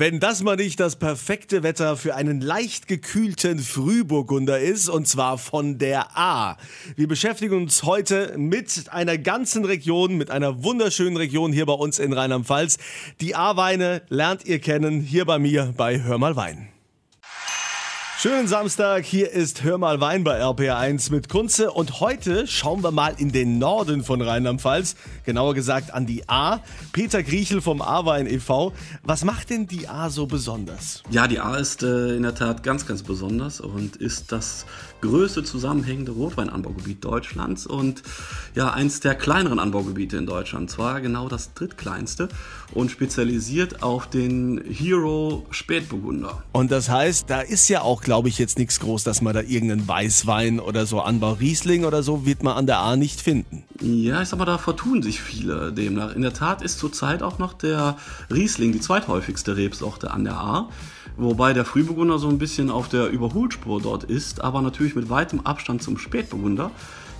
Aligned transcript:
Wenn 0.00 0.18
das 0.18 0.42
mal 0.42 0.56
nicht 0.56 0.80
das 0.80 0.96
perfekte 0.96 1.62
Wetter 1.62 1.94
für 1.94 2.14
einen 2.14 2.40
leicht 2.40 2.88
gekühlten 2.88 3.58
Frühburgunder 3.58 4.58
ist, 4.58 4.88
und 4.88 5.06
zwar 5.06 5.36
von 5.36 5.76
der 5.76 6.16
A. 6.16 6.56
Wir 6.96 7.06
beschäftigen 7.06 7.54
uns 7.54 7.82
heute 7.82 8.32
mit 8.38 8.86
einer 8.90 9.18
ganzen 9.18 9.66
Region, 9.66 10.16
mit 10.16 10.30
einer 10.30 10.64
wunderschönen 10.64 11.18
Region 11.18 11.52
hier 11.52 11.66
bei 11.66 11.74
uns 11.74 11.98
in 11.98 12.14
Rheinland-Pfalz. 12.14 12.78
Die 13.20 13.34
A-Weine 13.34 14.00
lernt 14.08 14.46
ihr 14.46 14.58
kennen 14.58 15.02
hier 15.02 15.26
bei 15.26 15.38
mir 15.38 15.74
bei 15.76 16.02
Hör 16.02 16.16
mal 16.16 16.34
Wein. 16.34 16.70
Schönen 18.22 18.48
Samstag, 18.48 19.06
hier 19.06 19.30
ist 19.30 19.62
Hör 19.62 19.78
mal 19.78 19.98
Wein 20.02 20.24
bei 20.24 20.44
RPR1 20.44 21.10
mit 21.10 21.30
Kunze 21.30 21.70
und 21.70 22.00
heute 22.00 22.46
schauen 22.46 22.82
wir 22.82 22.90
mal 22.90 23.14
in 23.16 23.32
den 23.32 23.58
Norden 23.58 24.04
von 24.04 24.20
Rheinland-Pfalz, 24.20 24.94
genauer 25.24 25.54
gesagt 25.54 25.94
an 25.94 26.04
die 26.04 26.28
A. 26.28 26.60
Peter 26.92 27.22
Griechel 27.22 27.62
vom 27.62 27.80
A-Wein 27.80 28.26
e.V. 28.26 28.74
Was 29.04 29.24
macht 29.24 29.48
denn 29.48 29.68
die 29.68 29.88
A 29.88 30.10
so 30.10 30.26
besonders? 30.26 31.02
Ja, 31.08 31.28
die 31.28 31.40
A 31.40 31.56
ist 31.56 31.82
äh, 31.82 32.14
in 32.14 32.22
der 32.24 32.34
Tat 32.34 32.62
ganz, 32.62 32.86
ganz 32.86 33.02
besonders 33.02 33.58
und 33.58 33.96
ist 33.96 34.32
das 34.32 34.66
größte 35.00 35.42
zusammenhängende 35.42 36.12
Rotweinanbaugebiet 36.12 37.02
Deutschlands 37.02 37.66
und 37.66 38.02
ja, 38.54 38.70
eins 38.70 39.00
der 39.00 39.14
kleineren 39.14 39.58
Anbaugebiete 39.58 40.18
in 40.18 40.26
Deutschland, 40.26 40.70
zwar 40.70 41.00
genau 41.00 41.28
das 41.28 41.54
drittkleinste 41.54 42.28
und 42.74 42.90
spezialisiert 42.90 43.82
auf 43.82 44.10
den 44.10 44.62
Hero 44.68 45.46
Spätburgunder. 45.50 46.42
Und 46.52 46.70
das 46.70 46.90
heißt, 46.90 47.30
da 47.30 47.40
ist 47.40 47.68
ja 47.68 47.80
auch 47.80 48.02
glaube 48.10 48.28
ich, 48.28 48.38
jetzt 48.38 48.58
nichts 48.58 48.80
groß, 48.80 49.04
dass 49.04 49.22
man 49.22 49.34
da 49.34 49.40
irgendeinen 49.40 49.86
Weißwein 49.86 50.58
oder 50.58 50.84
so 50.84 51.00
Anbau 51.00 51.34
Riesling 51.34 51.84
oder 51.84 52.02
so 52.02 52.26
wird 52.26 52.42
man 52.42 52.56
an 52.56 52.66
der 52.66 52.80
A 52.80 52.96
nicht 52.96 53.20
finden. 53.20 53.62
Ja, 53.80 54.20
ich 54.20 54.28
sag 54.28 54.40
mal, 54.40 54.46
da 54.46 54.58
vertun 54.58 55.00
sich 55.00 55.20
viele 55.20 55.72
demnach. 55.72 56.16
In 56.16 56.22
der 56.22 56.32
Tat 56.32 56.60
ist 56.60 56.80
zurzeit 56.80 57.22
auch 57.22 57.38
noch 57.38 57.52
der 57.52 57.98
Riesling 58.28 58.72
die 58.72 58.80
zweithäufigste 58.80 59.56
Rebsorte 59.56 60.10
an 60.10 60.24
der 60.24 60.34
A. 60.34 60.70
Wobei 61.16 61.52
der 61.52 61.64
Frühburgunder 61.64 62.18
so 62.18 62.28
ein 62.28 62.38
bisschen 62.38 62.68
auf 62.68 62.88
der 62.88 63.10
Überholspur 63.10 63.80
dort 63.80 64.02
ist, 64.02 64.40
aber 64.40 64.60
natürlich 64.60 64.96
mit 64.96 65.08
weitem 65.08 65.46
Abstand 65.46 65.80
zum 65.80 65.96
Spätburgunder. 65.96 66.72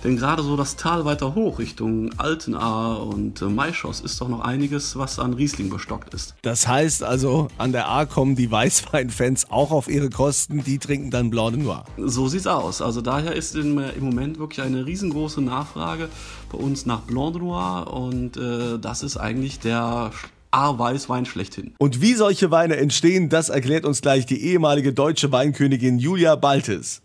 Denn 0.03 0.17
gerade 0.17 0.41
so 0.41 0.57
das 0.57 0.75
Tal 0.75 1.05
weiter 1.05 1.35
hoch 1.35 1.59
Richtung 1.59 2.09
Altenaar 2.17 3.05
und 3.05 3.41
äh, 3.41 3.45
Maischoss 3.45 3.99
ist 3.99 4.19
doch 4.19 4.29
noch 4.29 4.39
einiges, 4.39 4.97
was 4.97 5.19
an 5.19 5.33
Riesling 5.33 5.69
bestockt 5.69 6.13
ist. 6.13 6.35
Das 6.41 6.67
heißt 6.67 7.03
also, 7.03 7.49
an 7.57 7.71
der 7.71 7.87
A 7.87 8.05
kommen 8.05 8.35
die 8.35 8.49
Weißweinfans 8.49 9.51
auch 9.51 9.71
auf 9.71 9.87
ihre 9.87 10.09
Kosten, 10.09 10.63
die 10.63 10.79
trinken 10.79 11.11
dann 11.11 11.29
Blanc 11.29 11.53
de 11.53 11.63
Noir. 11.63 11.85
So 11.97 12.27
sieht's 12.27 12.47
aus. 12.47 12.81
Also 12.81 13.01
daher 13.01 13.35
ist 13.35 13.55
im, 13.55 13.77
äh, 13.77 13.91
im 13.91 14.05
Moment 14.05 14.39
wirklich 14.39 14.65
eine 14.65 14.85
riesengroße 14.85 15.41
Nachfrage 15.41 16.09
bei 16.51 16.57
uns 16.57 16.85
nach 16.85 17.01
Blanc 17.01 17.33
de 17.33 17.43
Noir 17.43 17.93
und 17.93 18.37
äh, 18.37 18.79
das 18.79 19.03
ist 19.03 19.17
eigentlich 19.17 19.59
der 19.59 20.11
A-Weißwein 20.51 21.25
schlechthin. 21.25 21.73
Und 21.77 22.01
wie 22.01 22.13
solche 22.13 22.51
Weine 22.51 22.77
entstehen, 22.77 23.29
das 23.29 23.49
erklärt 23.49 23.85
uns 23.85 24.01
gleich 24.01 24.25
die 24.25 24.43
ehemalige 24.43 24.93
deutsche 24.93 25.31
Weinkönigin 25.31 25.97
Julia 25.97 26.35
Baltes. 26.35 27.01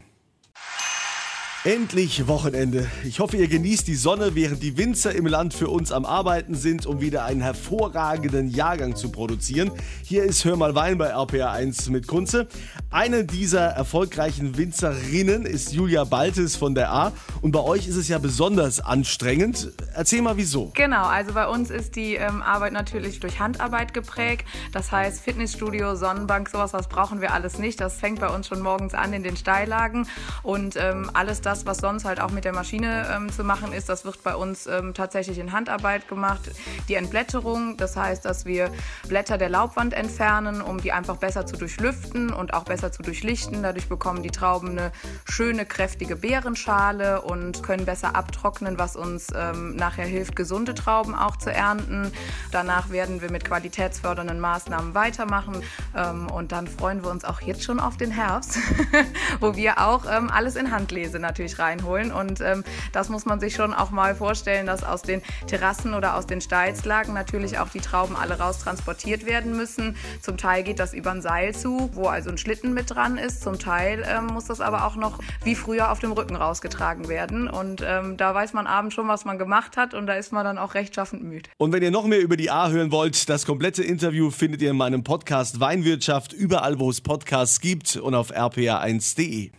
Endlich 1.66 2.28
Wochenende. 2.28 2.88
Ich 3.02 3.18
hoffe, 3.18 3.38
ihr 3.38 3.48
genießt 3.48 3.88
die 3.88 3.96
Sonne, 3.96 4.36
während 4.36 4.62
die 4.62 4.78
Winzer 4.78 5.12
im 5.12 5.26
Land 5.26 5.52
für 5.52 5.68
uns 5.68 5.90
am 5.90 6.04
Arbeiten 6.04 6.54
sind, 6.54 6.86
um 6.86 7.00
wieder 7.00 7.24
einen 7.24 7.40
hervorragenden 7.40 8.48
Jahrgang 8.50 8.94
zu 8.94 9.10
produzieren. 9.10 9.72
Hier 10.04 10.22
ist 10.22 10.44
Hör 10.44 10.56
mal 10.56 10.76
Wein 10.76 10.96
bei 10.96 11.12
RPR1 11.12 11.90
mit 11.90 12.06
Kunze. 12.06 12.46
Eine 12.90 13.24
dieser 13.24 13.66
erfolgreichen 13.70 14.56
Winzerinnen 14.56 15.44
ist 15.44 15.72
Julia 15.72 16.04
Baltes 16.04 16.54
von 16.54 16.76
der 16.76 16.92
A. 16.92 17.12
Und 17.42 17.50
bei 17.50 17.58
euch 17.58 17.88
ist 17.88 17.96
es 17.96 18.06
ja 18.06 18.18
besonders 18.18 18.78
anstrengend. 18.78 19.72
Erzähl 19.92 20.22
mal 20.22 20.36
wieso. 20.36 20.70
Genau, 20.74 21.04
also 21.04 21.32
bei 21.34 21.48
uns 21.48 21.70
ist 21.70 21.96
die 21.96 22.14
ähm, 22.14 22.42
Arbeit 22.42 22.72
natürlich 22.72 23.18
durch 23.18 23.40
Handarbeit 23.40 23.92
geprägt. 23.92 24.46
Das 24.72 24.92
heißt 24.92 25.20
Fitnessstudio, 25.20 25.96
Sonnenbank, 25.96 26.48
sowas, 26.48 26.74
was 26.74 26.88
brauchen 26.88 27.20
wir 27.20 27.34
alles 27.34 27.58
nicht. 27.58 27.80
Das 27.80 27.96
fängt 27.98 28.20
bei 28.20 28.28
uns 28.28 28.46
schon 28.46 28.60
morgens 28.60 28.94
an 28.94 29.12
in 29.12 29.24
den 29.24 29.36
Steillagen. 29.36 30.06
Und 30.44 30.76
ähm, 30.76 31.10
alles 31.12 31.40
das, 31.40 31.66
was 31.66 31.78
sonst 31.78 32.04
halt 32.04 32.20
auch 32.20 32.30
mit 32.30 32.44
der 32.44 32.54
Maschine 32.54 33.08
ähm, 33.12 33.32
zu 33.32 33.42
machen 33.42 33.72
ist, 33.72 33.88
das 33.88 34.04
wird 34.04 34.22
bei 34.22 34.36
uns 34.36 34.68
ähm, 34.68 34.94
tatsächlich 34.94 35.38
in 35.38 35.50
Handarbeit 35.50 36.06
gemacht. 36.06 36.52
Die 36.88 36.94
Entblätterung, 36.94 37.76
das 37.76 37.96
heißt, 37.96 38.24
dass 38.24 38.44
wir 38.44 38.70
Blätter 39.08 39.38
der 39.38 39.48
Laubwand 39.48 39.92
entfernen, 39.92 40.62
um 40.62 40.80
die 40.80 40.92
einfach 40.92 41.16
besser 41.16 41.46
zu 41.46 41.56
durchlüften 41.56 42.32
und 42.32 42.54
auch 42.54 42.62
besser 42.62 42.75
zu 42.76 43.02
durchlichten. 43.02 43.62
Dadurch 43.62 43.88
bekommen 43.88 44.22
die 44.22 44.30
Trauben 44.30 44.70
eine 44.70 44.92
schöne, 45.24 45.64
kräftige 45.64 46.16
Beerenschale 46.16 47.22
und 47.22 47.62
können 47.62 47.86
besser 47.86 48.14
abtrocknen, 48.14 48.78
was 48.78 48.96
uns 48.96 49.28
ähm, 49.34 49.76
nachher 49.76 50.06
hilft, 50.06 50.36
gesunde 50.36 50.74
Trauben 50.74 51.14
auch 51.14 51.36
zu 51.36 51.52
ernten. 51.52 52.12
Danach 52.52 52.90
werden 52.90 53.22
wir 53.22 53.30
mit 53.30 53.44
qualitätsfördernden 53.44 54.40
Maßnahmen 54.40 54.94
weitermachen 54.94 55.62
ähm, 55.94 56.30
und 56.30 56.52
dann 56.52 56.66
freuen 56.66 57.02
wir 57.02 57.10
uns 57.10 57.24
auch 57.24 57.40
jetzt 57.40 57.62
schon 57.62 57.80
auf 57.80 57.96
den 57.96 58.10
Herbst, 58.10 58.58
wo 59.40 59.56
wir 59.56 59.80
auch 59.80 60.04
ähm, 60.10 60.30
alles 60.30 60.56
in 60.56 60.70
Handlese 60.70 61.18
natürlich 61.18 61.36
natürlich 61.46 61.58
reinholen. 61.58 62.12
Und 62.12 62.40
ähm, 62.40 62.64
das 62.92 63.08
muss 63.08 63.26
man 63.26 63.40
sich 63.40 63.54
schon 63.54 63.74
auch 63.74 63.90
mal 63.90 64.14
vorstellen, 64.14 64.66
dass 64.66 64.82
aus 64.82 65.02
den 65.02 65.22
Terrassen 65.46 65.94
oder 65.94 66.16
aus 66.16 66.26
den 66.26 66.40
Steilslagen 66.40 67.12
natürlich 67.14 67.58
auch 67.58 67.68
die 67.68 67.80
Trauben 67.80 68.16
alle 68.16 68.38
raus 68.38 68.60
transportiert 68.60 69.26
werden 69.26 69.56
müssen. 69.56 69.96
Zum 70.20 70.36
Teil 70.36 70.62
geht 70.62 70.78
das 70.78 70.94
über 70.94 71.10
ein 71.10 71.22
Seil 71.22 71.54
zu, 71.54 71.90
wo 71.92 72.06
also 72.06 72.30
ein 72.30 72.38
Schlitten 72.38 72.65
mit 72.72 72.90
dran 72.90 73.18
ist. 73.18 73.42
Zum 73.42 73.58
Teil 73.58 74.04
ähm, 74.08 74.26
muss 74.26 74.46
das 74.46 74.60
aber 74.60 74.86
auch 74.86 74.96
noch 74.96 75.18
wie 75.44 75.54
früher 75.54 75.90
auf 75.90 75.98
dem 75.98 76.12
Rücken 76.12 76.36
rausgetragen 76.36 77.08
werden. 77.08 77.48
Und 77.48 77.82
ähm, 77.86 78.16
da 78.16 78.34
weiß 78.34 78.52
man 78.52 78.66
abends 78.66 78.94
schon, 78.94 79.08
was 79.08 79.24
man 79.24 79.38
gemacht 79.38 79.76
hat 79.76 79.94
und 79.94 80.06
da 80.06 80.14
ist 80.14 80.32
man 80.32 80.44
dann 80.44 80.58
auch 80.58 80.74
rechtschaffend 80.74 81.22
müde. 81.22 81.50
Und 81.58 81.72
wenn 81.72 81.82
ihr 81.82 81.90
noch 81.90 82.06
mehr 82.06 82.20
über 82.20 82.36
die 82.36 82.50
A 82.50 82.68
hören 82.68 82.92
wollt, 82.92 83.28
das 83.28 83.46
komplette 83.46 83.82
Interview 83.82 84.30
findet 84.30 84.62
ihr 84.62 84.70
in 84.70 84.76
meinem 84.76 85.04
Podcast 85.04 85.60
Weinwirtschaft 85.60 86.32
überall, 86.32 86.78
wo 86.78 86.90
es 86.90 87.00
Podcasts 87.00 87.60
gibt 87.60 87.96
und 87.96 88.14
auf 88.14 88.32
rpa1.de. 88.32 89.50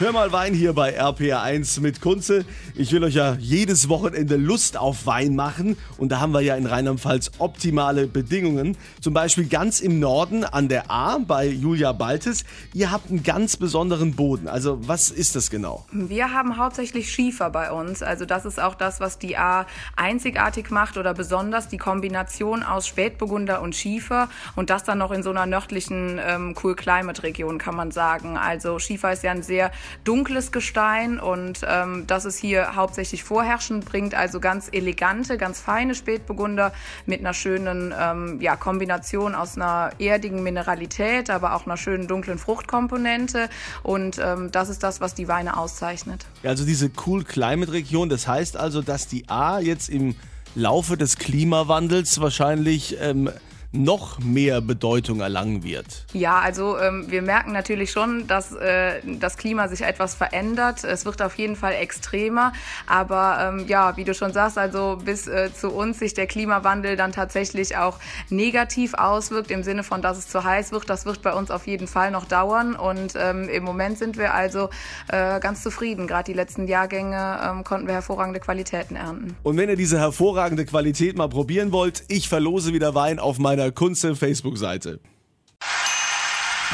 Hör 0.00 0.12
mal 0.12 0.32
Wein 0.32 0.54
hier 0.54 0.72
bei 0.72 0.98
RPR1 0.98 1.82
mit 1.82 2.00
Kunze. 2.00 2.46
Ich 2.74 2.90
will 2.90 3.04
euch 3.04 3.16
ja 3.16 3.36
jedes 3.38 3.90
Wochenende 3.90 4.36
Lust 4.36 4.78
auf 4.78 5.04
Wein 5.04 5.36
machen 5.36 5.76
und 5.98 6.08
da 6.08 6.20
haben 6.20 6.32
wir 6.32 6.40
ja 6.40 6.56
in 6.56 6.64
Rheinland-Pfalz 6.64 7.32
optimale 7.36 8.06
Bedingungen. 8.06 8.78
Zum 9.02 9.12
Beispiel 9.12 9.46
ganz 9.46 9.80
im 9.80 10.00
Norden 10.00 10.44
an 10.44 10.68
der 10.68 10.90
A 10.90 11.18
bei 11.18 11.46
Julia 11.46 11.92
Baltes. 11.92 12.46
Ihr 12.72 12.90
habt 12.90 13.10
einen 13.10 13.22
ganz 13.22 13.58
besonderen 13.58 14.14
Boden. 14.14 14.48
Also 14.48 14.78
was 14.88 15.10
ist 15.10 15.36
das 15.36 15.50
genau? 15.50 15.84
Wir 15.92 16.32
haben 16.32 16.56
hauptsächlich 16.56 17.12
Schiefer 17.12 17.50
bei 17.50 17.70
uns. 17.70 18.02
Also 18.02 18.24
das 18.24 18.46
ist 18.46 18.58
auch 18.58 18.76
das, 18.76 19.00
was 19.00 19.18
die 19.18 19.36
A 19.36 19.66
einzigartig 19.96 20.70
macht 20.70 20.96
oder 20.96 21.12
besonders 21.12 21.68
die 21.68 21.76
Kombination 21.76 22.62
aus 22.62 22.86
Spätburgunder 22.86 23.60
und 23.60 23.76
Schiefer 23.76 24.30
und 24.56 24.70
das 24.70 24.82
dann 24.82 24.96
noch 24.96 25.10
in 25.10 25.22
so 25.22 25.28
einer 25.28 25.44
nördlichen 25.44 26.18
ähm, 26.26 26.54
Cool 26.62 26.74
Climate 26.74 27.22
Region 27.22 27.58
kann 27.58 27.76
man 27.76 27.90
sagen. 27.90 28.38
Also 28.38 28.78
Schiefer 28.78 29.12
ist 29.12 29.24
ja 29.24 29.32
ein 29.32 29.42
sehr 29.42 29.70
dunkles 30.04 30.52
Gestein 30.52 31.18
und 31.20 31.60
ähm, 31.66 32.04
das 32.06 32.24
ist 32.24 32.38
hier 32.38 32.76
hauptsächlich 32.76 33.24
vorherrschend, 33.24 33.84
bringt 33.84 34.14
also 34.14 34.40
ganz 34.40 34.68
elegante, 34.72 35.38
ganz 35.38 35.60
feine 35.60 35.94
Spätburgunder 35.94 36.72
mit 37.06 37.20
einer 37.20 37.34
schönen 37.34 37.94
ähm, 37.98 38.40
ja, 38.40 38.56
Kombination 38.56 39.34
aus 39.34 39.56
einer 39.56 39.90
erdigen 39.98 40.42
Mineralität, 40.42 41.30
aber 41.30 41.54
auch 41.54 41.66
einer 41.66 41.76
schönen 41.76 42.08
dunklen 42.08 42.38
Fruchtkomponente 42.38 43.48
und 43.82 44.18
ähm, 44.18 44.50
das 44.52 44.68
ist 44.68 44.82
das, 44.82 45.00
was 45.00 45.14
die 45.14 45.28
Weine 45.28 45.56
auszeichnet. 45.56 46.26
Also 46.42 46.64
diese 46.64 46.90
Cool 47.06 47.24
Climate 47.24 47.72
Region, 47.72 48.08
das 48.08 48.26
heißt 48.26 48.56
also, 48.56 48.82
dass 48.82 49.06
die 49.08 49.28
A 49.28 49.60
jetzt 49.60 49.88
im 49.88 50.14
Laufe 50.54 50.96
des 50.96 51.16
Klimawandels 51.16 52.20
wahrscheinlich 52.20 52.96
ähm, 53.00 53.30
noch 53.72 54.18
mehr 54.18 54.60
Bedeutung 54.60 55.20
erlangen 55.20 55.62
wird? 55.62 56.06
Ja, 56.12 56.40
also 56.40 56.78
ähm, 56.78 57.06
wir 57.08 57.22
merken 57.22 57.52
natürlich 57.52 57.92
schon, 57.92 58.26
dass 58.26 58.52
äh, 58.52 59.00
das 59.04 59.36
Klima 59.36 59.68
sich 59.68 59.82
etwas 59.82 60.14
verändert. 60.14 60.82
Es 60.82 61.04
wird 61.04 61.22
auf 61.22 61.38
jeden 61.38 61.54
Fall 61.54 61.74
extremer. 61.74 62.52
Aber 62.86 63.38
ähm, 63.40 63.66
ja, 63.68 63.96
wie 63.96 64.04
du 64.04 64.12
schon 64.12 64.32
sagst, 64.32 64.58
also 64.58 64.98
bis 65.04 65.28
äh, 65.28 65.52
zu 65.54 65.70
uns 65.70 66.00
sich 66.00 66.14
der 66.14 66.26
Klimawandel 66.26 66.96
dann 66.96 67.12
tatsächlich 67.12 67.76
auch 67.76 67.98
negativ 68.28 68.94
auswirkt, 68.94 69.52
im 69.52 69.62
Sinne 69.62 69.84
von, 69.84 70.02
dass 70.02 70.18
es 70.18 70.28
zu 70.28 70.42
heiß 70.42 70.72
wird, 70.72 70.90
das 70.90 71.06
wird 71.06 71.22
bei 71.22 71.32
uns 71.32 71.50
auf 71.50 71.66
jeden 71.68 71.86
Fall 71.86 72.10
noch 72.10 72.24
dauern. 72.24 72.74
Und 72.74 73.14
ähm, 73.16 73.48
im 73.48 73.62
Moment 73.62 73.98
sind 73.98 74.18
wir 74.18 74.34
also 74.34 74.70
äh, 75.08 75.38
ganz 75.38 75.62
zufrieden. 75.62 76.08
Gerade 76.08 76.24
die 76.24 76.32
letzten 76.32 76.66
Jahrgänge 76.66 77.38
ähm, 77.44 77.62
konnten 77.62 77.86
wir 77.86 77.94
hervorragende 77.94 78.40
Qualitäten 78.40 78.96
ernten. 78.96 79.36
Und 79.44 79.56
wenn 79.56 79.68
ihr 79.68 79.76
diese 79.76 80.00
hervorragende 80.00 80.64
Qualität 80.64 81.16
mal 81.16 81.28
probieren 81.28 81.70
wollt, 81.70 82.02
ich 82.08 82.28
verlose 82.28 82.72
wieder 82.72 82.96
Wein 82.96 83.20
auf 83.20 83.38
meiner 83.38 83.59
meiner 83.60 83.72
Kunze 83.72 84.16
Facebook-Seite. 84.16 85.00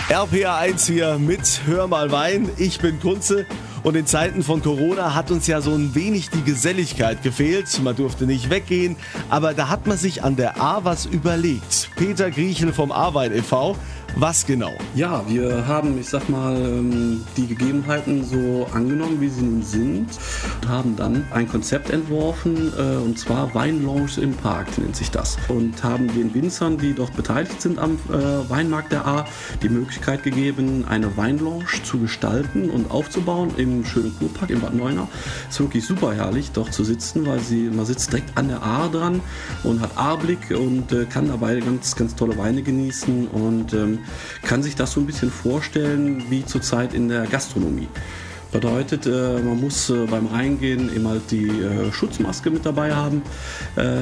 RPA1 0.09 0.87
hier 0.87 1.19
mit 1.19 1.63
Hör 1.67 1.89
mal 1.89 2.13
Wein. 2.13 2.49
Ich 2.59 2.79
bin 2.79 3.01
Kunze 3.01 3.45
und 3.83 3.97
in 3.97 4.07
Zeiten 4.07 4.45
von 4.45 4.63
Corona 4.63 5.13
hat 5.13 5.33
uns 5.33 5.49
ja 5.49 5.61
so 5.61 5.73
ein 5.73 5.97
wenig 5.97 6.31
die 6.31 6.45
Geselligkeit 6.45 7.25
gefehlt. 7.25 7.83
Man 7.83 7.97
durfte 7.97 8.25
nicht 8.25 8.51
weggehen, 8.51 8.95
aber 9.31 9.53
da 9.53 9.69
hat 9.69 9.89
man 9.89 9.99
sich 9.99 10.23
an 10.23 10.37
der 10.37 10.61
A 10.61 10.85
was 10.85 11.07
überlegt. 11.07 11.91
Peter 11.97 12.31
Griechel 12.31 12.73
vom 12.73 12.93
Arbein 12.93 13.33
e.V. 13.33 13.77
Was 14.15 14.47
genau? 14.47 14.73
Ja, 14.95 15.29
wir 15.29 15.67
haben, 15.67 15.99
ich 15.99 16.09
sag 16.09 16.29
mal, 16.31 16.57
ähm, 16.57 17.23
die 17.37 17.47
Gegebenheiten 17.47 18.25
so 18.25 18.67
angenommen, 18.73 19.21
wie 19.21 19.29
sie 19.29 19.43
nun 19.43 19.63
sind 19.63 20.09
und 20.63 20.69
haben 20.69 20.97
dann 20.97 21.27
ein 21.33 21.47
Konzept 21.47 21.91
entworfen, 21.91 22.73
äh, 22.79 22.97
und 22.97 23.19
zwar 23.19 23.55
Weinlounge 23.55 24.19
im 24.23 24.33
Park 24.33 24.79
nennt 24.79 24.97
sich 24.97 25.11
das. 25.11 25.37
Und 25.49 25.85
haben 25.85 26.09
den 26.09 26.33
Winzern, 26.33 26.79
die 26.79 26.95
dort 26.95 27.15
beteiligt 27.15 27.61
sind 27.61 27.79
am 27.79 27.99
äh, 28.09 28.49
Weinmarkt 28.49 28.93
der 28.93 29.07
A, 29.07 29.27
die 29.63 29.69
Möglichkeit 29.69 30.23
gegeben, 30.23 30.87
eine 30.89 31.15
Weinlounge 31.19 31.67
zu 31.85 31.99
gestalten 31.99 32.71
und 32.71 32.91
aufzubauen 32.91 33.51
im 33.59 33.85
schönen 33.85 34.17
Kurpark 34.19 34.49
in 34.49 34.61
Bad 34.61 34.75
Neuenahr. 34.75 35.09
Ist 35.51 35.61
wirklich 35.61 35.85
super 35.85 36.15
herrlich, 36.15 36.53
dort 36.53 36.73
zu 36.73 36.85
sitzen, 36.85 37.27
weil 37.27 37.41
sie, 37.41 37.65
man 37.65 37.85
sitzt 37.85 38.13
direkt 38.13 38.37
an 38.39 38.49
der 38.49 38.63
A 38.63 38.89
dran 38.89 39.21
und 39.63 39.83
hat 39.83 39.91
A-Blick 39.97 40.51
und 40.59 40.91
äh, 40.93 41.05
kann 41.05 41.29
dabei 41.29 41.61
ganz, 41.61 41.95
ganz 41.97 42.15
tolle 42.15 42.39
Weine 42.39 42.63
genießen 42.63 43.29
und 43.29 43.75
ähm, 43.75 43.96
kann 44.43 44.63
sich 44.63 44.75
das 44.75 44.93
so 44.93 45.01
ein 45.01 45.07
bisschen 45.07 45.31
vorstellen 45.31 46.31
wie 46.31 46.45
zurzeit 46.45 46.95
in 46.95 47.09
der 47.09 47.27
Gastronomie. 47.27 47.89
Bedeutet, 48.53 49.07
äh, 49.07 49.41
man 49.43 49.61
muss 49.61 49.91
äh, 49.91 50.07
beim 50.07 50.27
Reingehen 50.27 50.95
immer 50.95 51.17
die 51.31 51.49
äh, 51.49 51.93
Schutzmaske 51.93 52.51
mit 52.51 52.65
dabei 52.65 52.95
haben, 52.95 53.23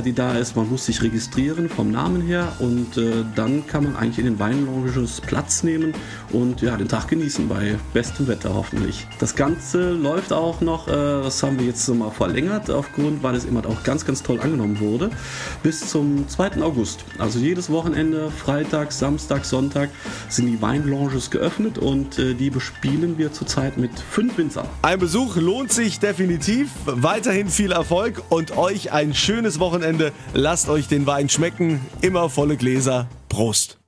die 0.05 0.13
da 0.13 0.35
ist. 0.37 0.57
Man 0.57 0.71
muss 0.71 0.87
sich 0.87 1.03
registrieren 1.03 1.69
vom 1.69 1.91
Namen 1.91 2.23
her 2.23 2.53
und 2.61 3.01
dann 3.35 3.67
kann 3.67 3.85
man 3.85 3.97
eigentlich 3.97 4.19
in 4.19 4.25
den 4.27 4.39
Weinlounges 4.39 5.21
Platz 5.21 5.63
nehmen 5.63 5.93
und 6.33 6.61
ja, 6.61 6.77
den 6.77 6.89
Tag 6.89 7.09
genießen 7.09 7.49
bei 7.49 7.77
bestem 7.93 8.29
Wetter 8.29 8.55
hoffentlich. 8.55 9.07
Das 9.19 9.35
Ganze 9.35 9.93
läuft 9.93 10.33
auch 10.33 10.61
noch, 10.61 10.87
das 10.87 11.43
haben 11.43 11.59
wir 11.59 11.67
jetzt 11.67 11.89
mal 11.89 12.11
verlängert, 12.11 12.71
aufgrund, 12.71 13.23
weil 13.23 13.35
es 13.35 13.45
immer 13.45 13.67
auch 13.67 13.83
ganz, 13.83 14.05
ganz 14.05 14.23
toll 14.23 14.41
angenommen 14.41 14.79
wurde, 14.81 15.11
bis 15.63 15.89
zum 15.89 16.29
2. 16.29 16.63
August. 16.63 17.05
Also 17.19 17.39
jedes 17.39 17.71
Wochenende, 17.71 18.31
Freitag, 18.31 18.93
Samstag, 18.93 19.45
Sonntag 19.45 19.91
sind 20.29 20.47
die 20.47 20.63
Weinlounges 20.63 21.31
geöffnet 21.31 21.79
und 21.79 22.19
die 22.19 22.51
bespielen 22.51 23.19
wir 23.19 23.33
zurzeit 23.33 23.77
mit 23.77 23.99
fünf 23.99 24.34
Winzer. 24.37 24.67
Ein 24.83 24.99
Besuch 24.99 25.37
lohnt 25.37 25.73
sich 25.73 26.01
definitiv. 26.01 26.71
Weiterhin 26.87 27.49
viel 27.49 27.73
Erfolg 27.73 28.23
und 28.29 28.57
euch 28.57 28.93
ein 28.93 29.15
schönes 29.15 29.61
Wochenende. 29.61 30.13
Lasst 30.33 30.69
euch 30.69 30.89
den 30.89 31.07
Wein 31.07 31.29
schmecken. 31.29 31.81
Immer 32.01 32.29
volle 32.29 32.57
Gläser. 32.57 33.09
Prost. 33.29 33.84